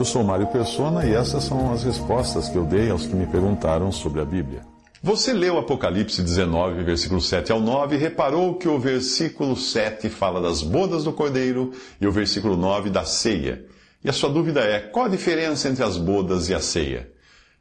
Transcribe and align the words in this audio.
Eu 0.00 0.04
sou 0.06 0.24
Mário 0.24 0.46
Persona 0.46 1.04
e 1.04 1.12
essas 1.12 1.44
são 1.44 1.74
as 1.74 1.84
respostas 1.84 2.48
que 2.48 2.56
eu 2.56 2.64
dei 2.64 2.88
aos 2.88 3.04
que 3.04 3.14
me 3.14 3.26
perguntaram 3.26 3.92
sobre 3.92 4.22
a 4.22 4.24
Bíblia. 4.24 4.62
Você 5.02 5.34
leu 5.34 5.58
Apocalipse 5.58 6.22
19, 6.22 6.82
versículo 6.84 7.20
7 7.20 7.52
ao 7.52 7.60
9, 7.60 7.96
e 7.96 7.98
reparou 7.98 8.54
que 8.54 8.66
o 8.66 8.78
versículo 8.78 9.54
7 9.54 10.08
fala 10.08 10.40
das 10.40 10.62
bodas 10.62 11.04
do 11.04 11.12
cordeiro 11.12 11.72
e 12.00 12.06
o 12.06 12.10
versículo 12.10 12.56
9 12.56 12.88
da 12.88 13.04
ceia. 13.04 13.66
E 14.02 14.08
a 14.08 14.12
sua 14.14 14.30
dúvida 14.30 14.60
é: 14.60 14.80
qual 14.80 15.04
a 15.04 15.10
diferença 15.10 15.68
entre 15.68 15.84
as 15.84 15.98
bodas 15.98 16.48
e 16.48 16.54
a 16.54 16.60
ceia? 16.60 17.12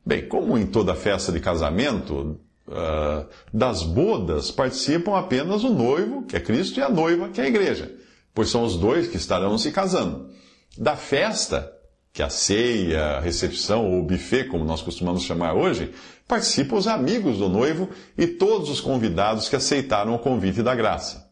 Bem, 0.05 0.25
como 0.25 0.58
em 0.58 0.66
toda 0.66 0.95
festa 0.95 1.33
de 1.33 1.41
casamento, 1.41 2.39
uh, 2.69 3.27
das 3.53 3.83
bodas 3.83 4.49
participam 4.49 5.17
apenas 5.17 5.66
o 5.66 5.73
noivo, 5.73 6.23
que 6.23 6.38
é 6.38 6.39
Cristo, 6.39 6.80
e 6.80 6.83
a 6.83 6.88
noiva, 6.88 7.27
que 7.27 7.41
é 7.41 7.44
a 7.44 7.49
igreja, 7.49 7.91
pois 8.33 8.49
são 8.49 8.63
os 8.63 8.77
dois 8.77 9.09
que 9.09 9.17
estarão 9.17 9.58
se 9.58 9.73
casando. 9.73 10.30
Da 10.77 10.95
festa, 10.95 11.77
que 12.20 12.23
a 12.23 12.30
ceia, 12.30 13.02
a 13.12 13.20
recepção 13.22 13.89
ou 13.89 14.02
o 14.02 14.03
buffet, 14.03 14.44
como 14.50 14.66
nós 14.66 14.81
costumamos 14.81 15.23
chamar 15.23 15.53
hoje, 15.53 15.94
participam 16.28 16.75
os 16.75 16.86
amigos 16.86 17.38
do 17.38 17.48
noivo 17.48 17.89
e 18.17 18.28
todos 18.28 18.70
os 18.70 18.81
convidados 18.81 19.48
que 19.48 19.56
aceitaram 19.56 20.14
o 20.14 20.20
convite 20.20 20.62
da 20.62 20.75
graça. 20.75 21.31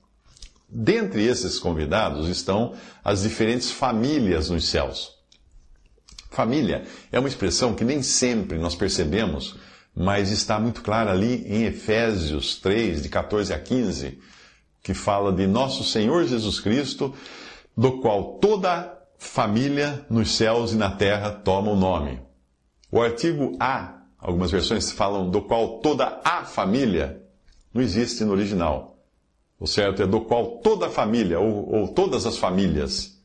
Dentre 0.70 1.26
esses 1.26 1.60
convidados 1.60 2.30
estão 2.30 2.74
as 3.04 3.24
diferentes 3.24 3.70
famílias 3.70 4.50
nos 4.50 4.70
céus. 4.70 5.12
Família 6.32 6.86
é 7.12 7.20
uma 7.20 7.28
expressão 7.28 7.76
que 7.76 7.84
nem 7.84 8.02
sempre 8.02 8.58
nós 8.58 8.74
percebemos, 8.74 9.58
mas 9.94 10.32
está 10.32 10.58
muito 10.58 10.82
clara 10.82 11.12
ali 11.12 11.44
em 11.48 11.66
Efésios 11.66 12.56
3, 12.62 13.04
de 13.04 13.10
14 13.10 13.54
a 13.54 13.60
15, 13.60 14.22
que 14.82 14.94
fala 14.94 15.34
de 15.34 15.48
nosso 15.48 15.84
Senhor 15.84 16.26
Jesus 16.26 16.62
Cristo, 16.62 17.14
do 17.76 18.00
qual 18.00 18.40
toda 18.40 18.97
família 19.18 20.06
nos 20.10 20.36
céus 20.36 20.74
e 20.74 20.76
na 20.76 20.92
terra 20.92 21.32
toma 21.32 21.72
o 21.72 21.76
nome. 21.76 22.22
O 22.92 23.02
artigo 23.02 23.58
a, 23.60 24.02
algumas 24.18 24.52
versões 24.52 24.92
falam 24.92 25.30
do 25.30 25.42
qual 25.42 25.80
toda 25.80 26.22
a 26.24 26.46
família, 26.46 27.22
não 27.74 27.82
existe 27.82 28.24
no 28.24 28.32
original. 28.32 28.98
O 29.60 29.68
certo 29.68 30.04
é 30.04 30.08
do 30.08 30.22
qual 30.22 30.60
toda 30.60 30.86
a 30.86 30.90
família, 30.90 31.40
ou, 31.40 31.74
ou 31.74 31.88
todas 31.88 32.26
as 32.26 32.38
famílias, 32.38 33.18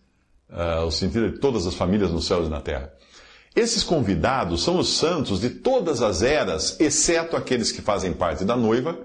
uh, 0.51 0.87
o 0.87 0.91
sentido 0.91 1.31
de 1.31 1.39
todas 1.39 1.67
as 1.67 1.75
famílias 1.75 2.11
nos 2.11 2.27
céus 2.27 2.47
e 2.47 2.51
na 2.51 2.61
terra. 2.61 2.93
Esses 3.55 3.85
convidados 3.85 4.63
são 4.63 4.79
os 4.79 4.89
santos 4.89 5.41
de 5.41 5.51
todas 5.51 6.01
as 6.01 6.23
eras, 6.23 6.81
exceto 6.81 7.37
aqueles 7.37 7.71
que 7.71 7.83
fazem 7.83 8.15
parte 8.15 8.47
da 8.47 8.57
noiva. 8.57 8.99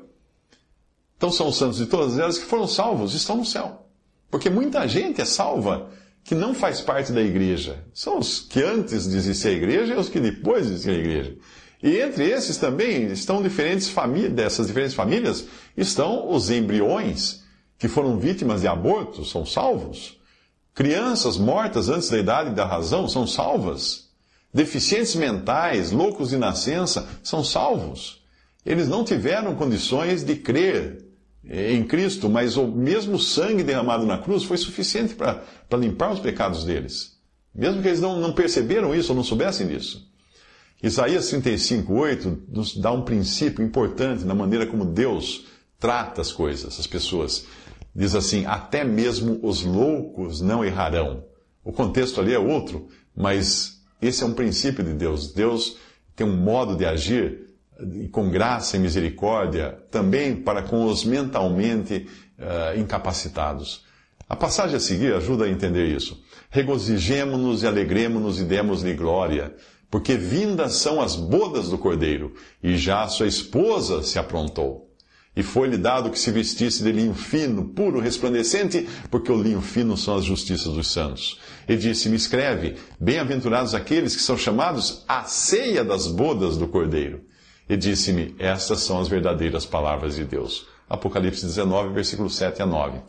Então 1.18 1.30
são 1.30 1.50
os 1.50 1.58
santos 1.58 1.78
de 1.78 1.86
todas 1.86 2.14
as 2.14 2.20
eras 2.20 2.38
que 2.38 2.46
foram 2.46 2.66
salvos, 2.66 3.14
estão 3.14 3.36
no 3.36 3.46
céu. 3.46 3.86
Porque 4.32 4.50
muita 4.50 4.88
gente 4.88 5.20
é 5.20 5.26
salva 5.26 5.90
que 6.28 6.36
não 6.36 6.54
faz 6.54 6.82
parte 6.82 7.14
da 7.14 7.22
igreja. 7.22 7.86
São 7.94 8.20
os 8.20 8.42
que 8.42 8.62
antes 8.62 9.08
existir 9.08 9.48
a 9.48 9.52
igreja 9.52 9.94
e 9.94 9.98
os 9.98 10.10
que 10.10 10.20
depois 10.20 10.66
de 10.66 10.74
existir 10.74 10.90
a 10.90 10.94
igreja. 10.94 11.38
E 11.82 12.00
entre 12.02 12.30
esses 12.30 12.58
também 12.58 13.06
estão 13.08 13.42
diferentes 13.42 13.88
famílias, 13.88 14.34
dessas 14.34 14.68
diferentes 14.68 14.94
famílias, 14.94 15.46
estão 15.78 16.30
os 16.30 16.50
embriões 16.50 17.44
que 17.80 17.88
foram 17.88 18.20
vítimas 18.20 18.60
de 18.60 18.68
aborto, 18.68 19.24
são 19.24 19.46
salvos. 19.46 20.18
Crianças 20.76 21.38
mortas 21.38 21.88
antes 21.88 22.10
da 22.10 22.18
idade 22.18 22.54
da 22.54 22.66
razão 22.66 23.08
são 23.08 23.26
salvas. 23.26 24.10
Deficientes 24.54 25.16
mentais, 25.16 25.94
loucos 25.94 26.32
de 26.32 26.38
nascença, 26.38 27.08
são 27.24 27.42
salvos. 27.42 28.22
Eles 28.66 28.90
não 28.90 29.06
tiveram 29.06 29.56
condições 29.56 30.26
de 30.26 30.36
crer 30.36 31.07
em 31.50 31.84
Cristo, 31.84 32.30
mas 32.30 32.58
o 32.58 32.68
mesmo 32.68 33.18
sangue 33.18 33.64
derramado 33.64 34.06
na 34.06 34.18
cruz 34.18 34.44
foi 34.44 34.58
suficiente 34.58 35.16
para 35.16 35.44
limpar 35.78 36.12
os 36.12 36.20
pecados 36.20 36.64
deles. 36.64 37.18
Mesmo 37.56 37.82
que 37.82 37.88
eles 37.88 38.02
não, 38.02 38.20
não 38.20 38.34
perceberam 38.34 38.94
isso 38.94 39.12
ou 39.12 39.16
não 39.16 39.24
soubessem 39.24 39.68
disso. 39.68 40.06
Isaías 40.82 41.30
35, 41.30 41.92
8 41.92 42.44
nos 42.50 42.78
dá 42.78 42.92
um 42.92 43.02
princípio 43.02 43.66
importante 43.66 44.24
na 44.26 44.36
maneira 44.36 44.68
como 44.68 44.86
Deus 44.86 45.46
trata 45.80 46.22
as 46.22 46.32
coisas, 46.32 46.80
as 46.80 46.86
pessoas. 46.86 47.46
Diz 47.96 48.14
assim: 48.14 48.46
até 48.46 48.84
mesmo 48.84 49.40
os 49.42 49.64
loucos 49.64 50.40
não 50.40 50.64
errarão. 50.64 51.24
O 51.64 51.72
contexto 51.72 52.22
ali 52.22 52.34
é 52.34 52.40
outro, 52.40 52.88
mas 53.16 53.82
esse 54.02 54.22
é 54.22 54.26
um 54.26 54.34
princípio 54.34 54.84
de 54.84 54.94
Deus. 54.94 55.34
Deus 55.34 55.78
tem 56.16 56.28
um 56.28 56.38
modo 56.38 56.76
de 56.76 56.86
agir 56.86 57.47
com 58.12 58.30
graça 58.30 58.78
e 58.78 58.80
misericórdia, 58.80 59.78
também 59.92 60.36
para 60.36 60.64
com 60.64 60.86
os 60.86 61.04
mentalmente 61.04 62.08
uh, 62.38 62.80
incapacitados. 62.80 63.86
A 64.30 64.36
passagem 64.36 64.76
a 64.76 64.80
seguir 64.80 65.14
ajuda 65.14 65.46
a 65.46 65.50
entender 65.50 65.86
isso. 65.86 66.22
Regozijemo-nos 66.50 67.64
e 67.64 67.68
alegremo-nos 67.68 68.40
e 68.40 68.44
demos-lhe 68.44 68.94
glória, 68.94 69.56
porque 69.90 70.16
vindas 70.18 70.74
são 70.74 71.02
as 71.02 71.16
bodas 71.16 71.70
do 71.70 71.78
cordeiro, 71.78 72.34
e 72.62 72.76
já 72.78 73.08
sua 73.08 73.28
esposa 73.28 74.04
se 74.04 74.20
aprontou. 74.20 74.88
E 75.36 75.44
foi-lhe 75.44 75.78
dado 75.78 76.10
que 76.10 76.18
se 76.18 76.32
vestisse 76.32 76.84
de 76.84 76.92
linho 76.92 77.14
fino, 77.14 77.66
puro, 77.66 78.00
resplandecente, 78.00 78.90
porque 79.12 79.32
o 79.32 79.40
linho 79.40 79.62
fino 79.62 79.96
são 79.96 80.16
as 80.16 80.26
justiças 80.26 80.74
dos 80.74 80.92
santos. 80.92 81.40
E 81.70 81.78
disse-me: 81.78 82.16
Escreve, 82.16 82.76
bem-aventurados 83.00 83.76
aqueles 83.76 84.16
que 84.16 84.22
são 84.24 84.36
chamados 84.36 85.06
à 85.08 85.26
ceia 85.26 85.86
das 85.86 86.08
bodas 86.08 86.58
do 86.58 86.68
cordeiro. 86.68 87.22
E 87.70 87.76
disse-me: 87.76 88.36
Estas 88.40 88.82
são 88.82 89.00
as 89.00 89.08
verdadeiras 89.08 89.66
palavras 89.66 90.16
de 90.16 90.24
Deus. 90.24 90.68
Apocalipse 90.90 91.46
19, 91.46 91.94
versículos 91.94 92.36
7 92.36 92.62
a 92.62 92.66
9. 92.66 93.00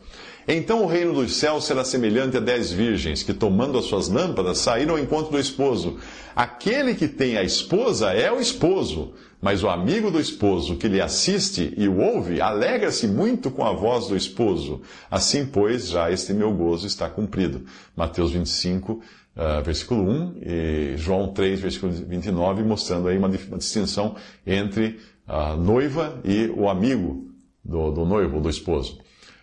Então 0.51 0.83
o 0.83 0.87
reino 0.87 1.13
dos 1.13 1.35
céus 1.35 1.65
será 1.65 1.85
semelhante 1.85 2.35
a 2.35 2.39
dez 2.39 2.71
virgens 2.71 3.21
que, 3.21 3.33
tomando 3.33 3.77
as 3.77 3.85
suas 3.85 4.09
lâmpadas, 4.09 4.57
saíram 4.57 4.95
ao 4.95 4.99
encontro 4.99 5.31
do 5.31 5.39
esposo. 5.39 5.97
Aquele 6.35 6.95
que 6.95 7.07
tem 7.07 7.37
a 7.37 7.43
esposa 7.43 8.11
é 8.13 8.31
o 8.31 8.41
esposo, 8.41 9.13
mas 9.39 9.63
o 9.63 9.69
amigo 9.69 10.09
do 10.09 10.19
esposo 10.19 10.75
que 10.75 10.87
lhe 10.87 10.99
assiste 10.99 11.71
e 11.77 11.87
o 11.87 11.99
ouve 11.99 12.41
alegra-se 12.41 13.07
muito 13.07 13.51
com 13.51 13.63
a 13.63 13.71
voz 13.71 14.07
do 14.07 14.17
esposo. 14.17 14.81
Assim, 15.09 15.45
pois, 15.45 15.89
já 15.89 16.11
este 16.11 16.33
meu 16.33 16.51
gozo 16.51 16.87
está 16.87 17.07
cumprido. 17.07 17.61
Mateus 17.95 18.31
25, 18.31 18.93
uh, 18.93 19.63
versículo 19.63 20.09
1, 20.09 20.35
e 20.41 20.93
João 20.97 21.27
3, 21.27 21.59
versículo 21.59 21.91
29, 21.91 22.63
mostrando 22.63 23.07
aí 23.07 23.17
uma 23.17 23.29
distinção 23.29 24.15
entre 24.47 24.99
a 25.27 25.55
noiva 25.55 26.19
e 26.25 26.47
o 26.57 26.67
amigo 26.67 27.28
do, 27.63 27.91
do 27.91 28.05
noivo, 28.05 28.39
do 28.39 28.49
esposo. 28.49 28.99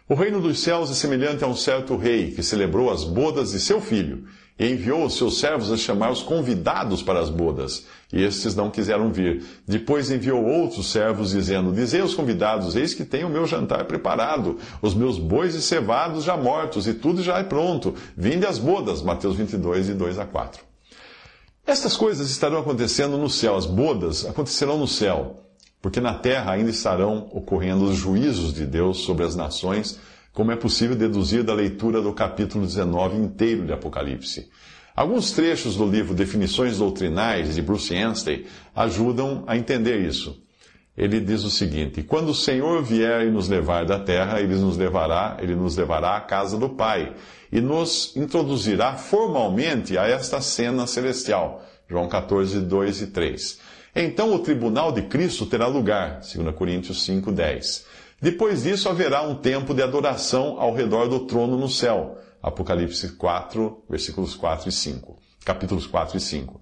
O 0.08 0.14
reino 0.14 0.40
dos 0.40 0.60
céus 0.60 0.90
é 0.90 0.94
semelhante 0.94 1.42
a 1.42 1.48
um 1.48 1.56
certo 1.56 1.96
rei 1.96 2.30
que 2.30 2.42
celebrou 2.42 2.90
as 2.90 3.02
bodas 3.02 3.50
de 3.50 3.58
seu 3.58 3.80
filho 3.80 4.24
e 4.58 4.70
enviou 4.70 5.04
os 5.04 5.16
seus 5.16 5.38
servos 5.38 5.70
a 5.70 5.76
chamar 5.76 6.10
os 6.10 6.22
convidados 6.22 7.02
para 7.02 7.20
as 7.20 7.28
bodas. 7.28 7.86
E 8.12 8.22
estes 8.22 8.54
não 8.54 8.70
quiseram 8.70 9.12
vir. 9.12 9.44
Depois 9.66 10.10
enviou 10.10 10.44
outros 10.44 10.90
servos, 10.90 11.30
dizendo: 11.30 11.72
Dizei 11.72 12.00
aos 12.00 12.14
convidados: 12.14 12.76
Eis 12.76 12.94
que 12.94 13.04
tenho 13.04 13.26
o 13.26 13.30
meu 13.30 13.46
jantar 13.46 13.84
preparado, 13.84 14.58
os 14.80 14.94
meus 14.94 15.18
bois 15.18 15.54
e 15.54 15.60
cevados 15.60 16.24
já 16.24 16.36
mortos, 16.36 16.86
e 16.86 16.94
tudo 16.94 17.22
já 17.22 17.38
é 17.38 17.42
pronto. 17.42 17.94
Vinde 18.16 18.46
às 18.46 18.58
bodas. 18.58 19.02
Mateus 19.02 19.36
22, 19.36 19.86
de 19.86 19.94
2 19.94 20.18
a 20.18 20.24
4. 20.24 20.62
Estas 21.66 21.96
coisas 21.96 22.30
estarão 22.30 22.60
acontecendo 22.60 23.18
no 23.18 23.28
céu, 23.28 23.56
as 23.56 23.66
bodas 23.66 24.24
acontecerão 24.24 24.78
no 24.78 24.86
céu, 24.86 25.45
porque 25.86 26.00
na 26.00 26.14
terra 26.14 26.50
ainda 26.50 26.68
estarão 26.68 27.28
ocorrendo 27.30 27.84
os 27.84 27.94
juízos 27.94 28.52
de 28.52 28.66
Deus 28.66 29.04
sobre 29.04 29.24
as 29.24 29.36
nações 29.36 30.00
como 30.32 30.50
é 30.50 30.56
possível 30.56 30.96
deduzir 30.96 31.44
da 31.44 31.54
leitura 31.54 32.02
do 32.02 32.12
capítulo 32.12 32.66
19 32.66 33.16
inteiro 33.16 33.64
de 33.64 33.72
Apocalipse. 33.72 34.50
Alguns 34.96 35.30
trechos 35.30 35.76
do 35.76 35.86
livro 35.86 36.12
Definições 36.12 36.78
Doutrinais, 36.78 37.54
de 37.54 37.62
Bruce 37.62 37.96
Anstey, 37.96 38.46
ajudam 38.74 39.44
a 39.46 39.56
entender 39.56 40.00
isso. 40.00 40.42
Ele 40.98 41.20
diz 41.20 41.44
o 41.44 41.50
seguinte: 41.50 42.02
Quando 42.02 42.30
o 42.30 42.34
Senhor 42.34 42.82
vier 42.82 43.24
e 43.24 43.30
nos 43.30 43.48
levar 43.48 43.86
da 43.86 44.00
terra, 44.00 44.40
ele 44.40 44.56
nos 44.56 44.76
levará, 44.76 45.36
ele 45.40 45.54
nos 45.54 45.76
levará 45.76 46.16
à 46.16 46.20
casa 46.20 46.58
do 46.58 46.70
Pai 46.70 47.14
e 47.52 47.60
nos 47.60 48.12
introduzirá 48.16 48.94
formalmente 48.94 49.96
a 49.96 50.04
esta 50.04 50.40
cena 50.40 50.84
celestial. 50.84 51.64
João 51.88 52.08
14, 52.08 52.58
2 52.62 53.02
e 53.02 53.06
3. 53.06 53.65
Então 53.98 54.34
o 54.34 54.38
tribunal 54.40 54.92
de 54.92 55.00
Cristo 55.00 55.46
terá 55.46 55.66
lugar, 55.66 56.20
2 56.20 56.54
Coríntios 56.54 57.02
5, 57.02 57.32
10. 57.32 57.86
Depois 58.20 58.64
disso 58.64 58.90
haverá 58.90 59.22
um 59.22 59.34
tempo 59.34 59.72
de 59.72 59.82
adoração 59.82 60.60
ao 60.60 60.74
redor 60.74 61.08
do 61.08 61.20
trono 61.20 61.56
no 61.56 61.66
céu. 61.66 62.18
Apocalipse 62.42 63.12
4, 63.12 63.84
versículos 63.88 64.34
4 64.34 64.68
e 64.68 64.72
5. 64.72 65.18
Capítulos 65.46 65.86
4 65.86 66.18
e 66.18 66.20
5. 66.20 66.60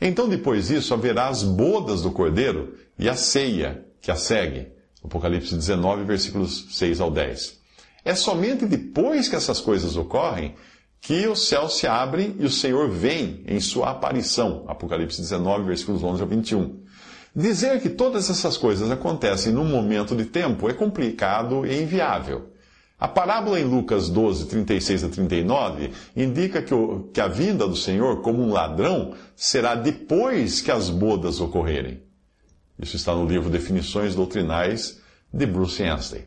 Então, 0.00 0.26
depois 0.26 0.68
disso, 0.68 0.94
haverá 0.94 1.28
as 1.28 1.42
bodas 1.42 2.00
do 2.00 2.10
cordeiro 2.10 2.74
e 2.98 3.10
a 3.10 3.14
ceia 3.14 3.84
que 4.00 4.10
a 4.10 4.16
segue. 4.16 4.68
Apocalipse 5.04 5.54
19, 5.54 6.04
versículos 6.04 6.66
6 6.70 6.98
ao 7.02 7.10
10. 7.10 7.60
É 8.06 8.14
somente 8.14 8.64
depois 8.64 9.28
que 9.28 9.36
essas 9.36 9.60
coisas 9.60 9.98
ocorrem 9.98 10.54
que 11.00 11.26
o 11.26 11.34
céu 11.34 11.68
se 11.68 11.86
abre 11.86 12.36
e 12.38 12.44
o 12.44 12.50
Senhor 12.50 12.90
vem 12.90 13.42
em 13.46 13.58
sua 13.60 13.90
aparição. 13.90 14.64
Apocalipse 14.68 15.20
19, 15.20 15.64
versículos 15.64 16.02
11 16.02 16.22
ao 16.22 16.28
21. 16.28 16.80
Dizer 17.34 17.80
que 17.80 17.88
todas 17.88 18.28
essas 18.28 18.56
coisas 18.56 18.90
acontecem 18.90 19.52
num 19.52 19.64
momento 19.64 20.14
de 20.14 20.24
tempo 20.24 20.68
é 20.68 20.74
complicado 20.74 21.64
e 21.64 21.82
inviável. 21.82 22.50
A 22.98 23.08
parábola 23.08 23.58
em 23.58 23.64
Lucas 23.64 24.10
12, 24.10 24.46
36 24.46 25.04
a 25.04 25.08
39 25.08 25.90
indica 26.14 26.60
que, 26.60 26.74
o, 26.74 27.08
que 27.14 27.20
a 27.20 27.28
vinda 27.28 27.66
do 27.66 27.76
Senhor 27.76 28.20
como 28.20 28.42
um 28.42 28.52
ladrão 28.52 29.14
será 29.34 29.74
depois 29.74 30.60
que 30.60 30.70
as 30.70 30.90
bodas 30.90 31.40
ocorrerem. 31.40 32.02
Isso 32.78 32.96
está 32.96 33.14
no 33.14 33.26
livro 33.26 33.48
Definições 33.48 34.14
Doutrinais 34.14 35.00
de 35.32 35.46
Bruce 35.46 35.82
Anstey. 35.82 36.26